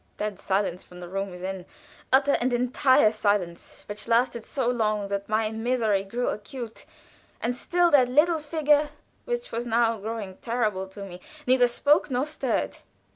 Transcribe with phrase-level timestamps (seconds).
[0.17, 1.63] Dead silence from the room within;
[2.11, 6.87] utter and entire silence, which lasted so long that my misery grew acute,
[7.39, 8.89] and still that little figure,
[9.25, 12.79] which was now growing terrible to me, neither spoke nor stirred.